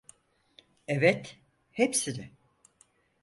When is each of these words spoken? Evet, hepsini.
Evet, 0.87 1.37
hepsini. 1.71 2.31